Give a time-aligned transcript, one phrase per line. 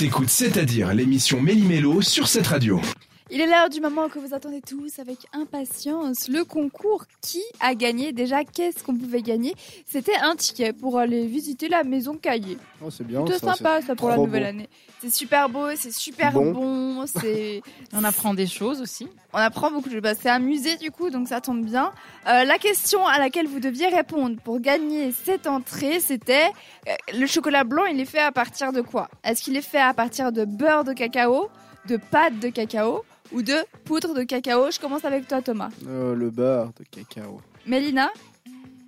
[0.00, 2.80] T'écoutes C'est-à-dire l'émission Méli-Mélo sur cette radio.
[3.32, 6.26] Il est l'heure du moment que vous attendez tous avec impatience.
[6.26, 9.54] Le concours qui a gagné Déjà, qu'est-ce qu'on pouvait gagner?
[9.86, 12.58] C'était un ticket pour aller visiter la maison Caillé.
[12.84, 13.22] Oh, c'est bien.
[13.22, 14.48] Plutôt ça, sympa c'est ça pour la nouvelle beau.
[14.48, 14.68] année.
[15.00, 16.50] C'est super beau, c'est super Bon.
[16.50, 17.62] bon, c'est
[17.92, 19.06] On apprend des choses aussi.
[19.32, 20.02] on apprend beaucoup de choses.
[20.02, 21.92] Bah, c'est un musée du coup, donc ça tombe bien.
[22.26, 26.50] Euh, la question à laquelle vous deviez répondre pour gagner cette entrée, c'était
[26.88, 29.08] euh, le chocolat blanc, il est fait à partir de quoi?
[29.22, 31.48] Est-ce qu'il est fait à partir de beurre de cacao,
[31.86, 35.70] de pâte de cacao ou de poudre de cacao Je commence avec toi Thomas.
[35.86, 37.40] Euh, le beurre de cacao.
[37.66, 38.10] Mélina,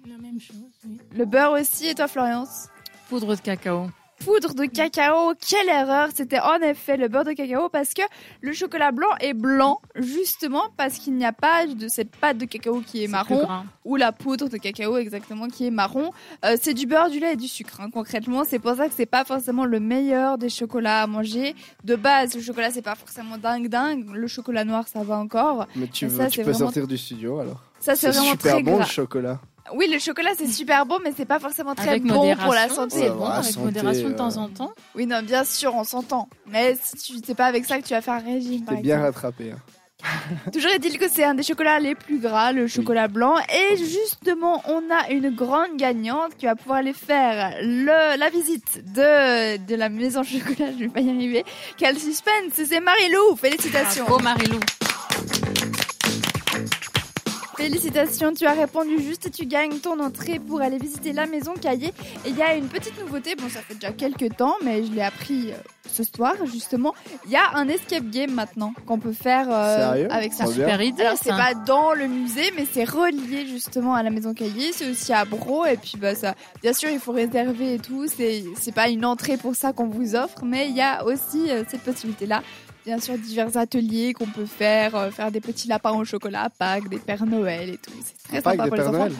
[0.08, 0.56] La même chose,
[0.86, 0.98] oui.
[1.16, 2.68] le beurre aussi et toi Florence
[3.08, 3.88] Poudre de cacao.
[4.24, 8.02] Poudre de cacao, quelle erreur C'était en effet le beurre de cacao parce que
[8.40, 12.44] le chocolat blanc est blanc justement parce qu'il n'y a pas de cette pâte de
[12.44, 13.46] cacao qui est, marron
[13.84, 16.12] ou la poudre de cacao exactement qui est marron.
[16.44, 18.44] Euh, c'est du beurre, du lait et du sucre hein, concrètement.
[18.44, 21.54] C'est pour ça que c'est pas forcément le meilleur des chocolats à manger.
[21.84, 24.06] De base, le chocolat c'est pas forcément dingue dingue.
[24.12, 25.66] Le chocolat noir ça va encore.
[25.74, 27.62] Mais tu, veux, ça, tu peux vraiment- sortir du studio alors.
[27.80, 28.84] Ça c'est C'est vraiment super très bon gras.
[28.84, 29.40] le chocolat.
[29.74, 32.44] Oui, le chocolat c'est super bon, mais c'est pas forcément très Avec bon modération.
[32.44, 32.96] pour la santé.
[32.96, 34.72] Ouais, C'est bon, avec santé, modération de euh, temps en temps.
[34.94, 36.28] Oui, non, bien sûr, on s'entend.
[36.48, 38.64] Mais si tu c'est pas avec ça que tu vas faire un régime.
[38.64, 39.52] T'es bien rattrapé.
[39.52, 39.58] hein.
[40.52, 43.36] Toujours est-il que c'est un des chocolats les plus gras, le chocolat blanc.
[43.38, 48.82] Et justement, on a une grande gagnante qui va pouvoir aller faire le, la visite
[48.92, 50.72] de, de la maison chocolat.
[50.72, 51.44] Je vais pas y arriver.
[51.76, 54.58] Quel suspense C'est Marilou Félicitations Bravo Marilou.
[57.62, 61.54] Félicitations, tu as répondu juste et tu gagnes ton entrée pour aller visiter la maison
[61.54, 61.92] Caillé.
[62.24, 64.90] Et il y a une petite nouveauté, bon ça fait déjà quelques temps, mais je
[64.90, 65.56] l'ai appris euh,
[65.88, 66.92] ce soir justement.
[67.24, 70.08] Il y a un escape game maintenant qu'on peut faire euh, Sérieux?
[70.10, 70.32] avec.
[70.32, 70.52] Trop bien.
[70.54, 71.36] Super idée Alors c'est ça.
[71.36, 74.72] pas dans le musée, mais c'est relié justement à la maison Caillé.
[74.72, 78.06] C'est aussi à Bro et puis bah ça, bien sûr il faut réserver et tout.
[78.08, 81.48] C'est c'est pas une entrée pour ça qu'on vous offre, mais il y a aussi
[81.48, 82.42] euh, cette possibilité là.
[82.84, 86.50] Bien sûr divers ateliers qu'on peut faire, euh, faire des petits lapins au chocolat à
[86.50, 87.92] Pâques, des Pères Noël et tout.
[88.04, 88.98] C'est très Pâques, sympa des pour les Pères enfants.
[88.98, 89.12] Noël.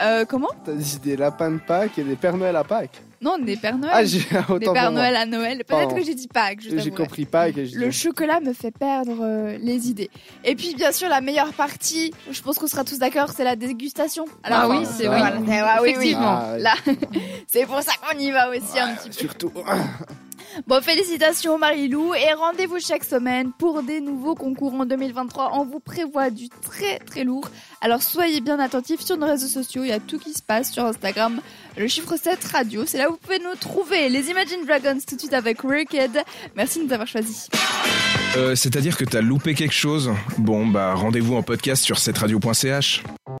[0.00, 3.02] Euh, comment T'as dit des lapins de Pâques et des Pères Noël à Pâques.
[3.20, 3.92] Non, des Pères Noël.
[3.94, 5.00] Ah, j'ai autant des pour Pères moi.
[5.00, 5.56] Noël à Noël.
[5.58, 5.94] Peut-être Pardon.
[5.96, 6.58] que j'ai dit Pâques.
[6.62, 6.90] je J'ai t'avouerai.
[7.04, 10.08] compris Pâques et je Le dis- chocolat me fait perdre euh, les idées.
[10.44, 13.56] Et puis, bien sûr, la meilleure partie, je pense qu'on sera tous d'accord, c'est la
[13.56, 14.24] dégustation.
[14.44, 15.18] Ah oui, c'est vrai.
[15.18, 15.40] Voilà.
[15.40, 15.90] Ouais, oui, oui.
[15.90, 16.40] Effectivement.
[16.42, 16.74] Ah, Là,
[17.48, 19.14] c'est pour ça qu'on y va aussi un petit peu.
[19.14, 19.52] Surtout.
[20.66, 25.52] Bon, félicitations Marilou et rendez-vous chaque semaine pour des nouveaux concours en 2023.
[25.54, 27.48] On vous prévoit du très très lourd.
[27.80, 29.84] Alors soyez bien attentifs sur nos réseaux sociaux.
[29.84, 31.40] Il y a tout qui se passe sur Instagram.
[31.76, 34.08] Le chiffre 7 radio, c'est là où vous pouvez nous trouver.
[34.08, 36.22] Les Imagine Dragons tout de suite avec Wicked.
[36.56, 37.48] Merci de nous avoir choisis.
[38.36, 40.12] Euh, C'est-à-dire que t'as loupé quelque chose?
[40.38, 43.02] Bon, bah rendez-vous en podcast sur cetteradio.ch.